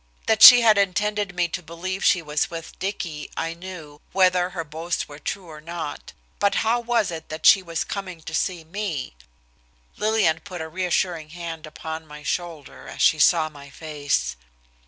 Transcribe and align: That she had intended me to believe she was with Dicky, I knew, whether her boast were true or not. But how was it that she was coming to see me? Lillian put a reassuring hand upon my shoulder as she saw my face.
That 0.25 0.41
she 0.41 0.61
had 0.61 0.79
intended 0.79 1.35
me 1.35 1.47
to 1.49 1.61
believe 1.61 2.03
she 2.03 2.23
was 2.23 2.49
with 2.49 2.79
Dicky, 2.79 3.29
I 3.37 3.53
knew, 3.53 4.01
whether 4.13 4.49
her 4.49 4.63
boast 4.63 5.07
were 5.07 5.19
true 5.19 5.47
or 5.47 5.61
not. 5.61 6.11
But 6.39 6.55
how 6.65 6.79
was 6.79 7.11
it 7.11 7.29
that 7.29 7.45
she 7.45 7.61
was 7.61 7.83
coming 7.83 8.23
to 8.23 8.33
see 8.33 8.63
me? 8.63 9.13
Lillian 9.97 10.39
put 10.39 10.59
a 10.59 10.67
reassuring 10.67 11.29
hand 11.29 11.67
upon 11.67 12.07
my 12.07 12.23
shoulder 12.23 12.87
as 12.87 13.03
she 13.03 13.19
saw 13.19 13.47
my 13.47 13.69
face. 13.69 14.37